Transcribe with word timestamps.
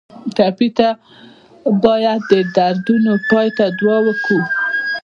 ټپي 0.35 0.69
ته 0.77 0.89
باید 1.83 2.21
د 2.31 2.33
دردونو 2.55 3.13
پای 3.29 3.47
ته 3.57 3.65
دعا 3.79 3.97
وکړو. 4.07 4.41